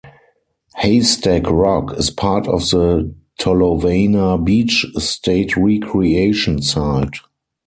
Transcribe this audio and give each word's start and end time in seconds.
Haystack 0.77 1.43
Rock 1.47 1.93
is 1.95 2.09
part 2.09 2.47
of 2.47 2.67
the 2.71 3.13
Tolovana 3.39 4.43
Beach 4.43 4.83
State 4.97 5.55
Recreation 5.55 6.63
Site. 6.63 7.17